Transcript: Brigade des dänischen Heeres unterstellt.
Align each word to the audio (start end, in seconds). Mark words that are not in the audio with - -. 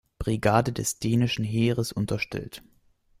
Brigade 0.17 0.71
des 0.73 0.97
dänischen 0.97 1.45
Heeres 1.45 1.91
unterstellt. 1.91 2.63